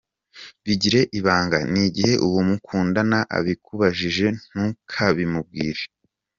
Bigire 0.65 1.01
ibanga, 1.19 1.59
n’igihe 1.73 2.13
uwo 2.27 2.39
mukundana 2.49 3.19
abikubajije 3.37 4.27
ntukabimubwire. 4.49 5.83